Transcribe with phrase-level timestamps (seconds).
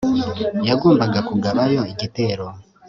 [0.67, 2.45] yagombaga kugabayo igitero